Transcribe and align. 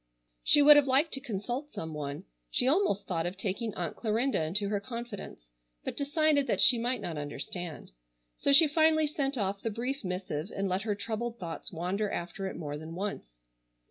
She 0.43 0.63
would 0.63 0.77
have 0.77 0.87
liked 0.87 1.11
to 1.11 1.19
consult 1.21 1.69
some 1.69 1.93
one. 1.93 2.23
She 2.49 2.67
almost 2.67 3.05
thought 3.05 3.27
of 3.27 3.37
taking 3.37 3.71
Aunt 3.75 3.95
Clarinda 3.95 4.41
into 4.41 4.69
her 4.69 4.79
confidence, 4.79 5.51
but 5.83 5.95
decided 5.95 6.47
that 6.47 6.59
she 6.59 6.79
might 6.79 7.01
not 7.01 7.19
understand. 7.19 7.91
So 8.35 8.51
she 8.51 8.67
finally 8.67 9.05
sent 9.05 9.37
off 9.37 9.61
the 9.61 9.69
brief 9.69 10.03
missive, 10.03 10.49
and 10.55 10.67
let 10.67 10.81
her 10.81 10.95
troubled 10.95 11.37
thoughts 11.37 11.71
wander 11.71 12.09
after 12.09 12.47
it 12.47 12.55
more 12.55 12.79
than 12.79 12.95
once. 12.95 13.43